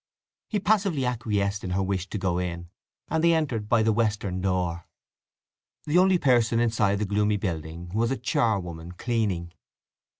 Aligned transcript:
He 0.49 0.59
passively 0.59 1.05
acquiesced 1.05 1.63
in 1.63 1.69
her 1.69 1.83
wish 1.83 2.09
to 2.09 2.17
go 2.17 2.39
in, 2.39 2.69
and 3.09 3.23
they 3.23 3.35
entered 3.35 3.69
by 3.69 3.83
the 3.83 3.93
western 3.93 4.41
door. 4.41 4.87
The 5.85 5.99
only 5.99 6.17
person 6.17 6.59
inside 6.59 6.95
the 6.97 7.05
gloomy 7.05 7.37
building 7.37 7.89
was 7.93 8.09
a 8.09 8.17
charwoman 8.17 8.93
cleaning. 8.93 9.53